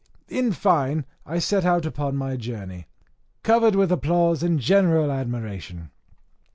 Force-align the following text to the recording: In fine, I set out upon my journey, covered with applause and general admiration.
In 0.29 0.51
fine, 0.51 1.05
I 1.27 1.37
set 1.37 1.63
out 1.63 1.85
upon 1.85 2.17
my 2.17 2.35
journey, 2.35 2.87
covered 3.43 3.75
with 3.75 3.91
applause 3.91 4.41
and 4.41 4.59
general 4.59 5.11
admiration. 5.11 5.91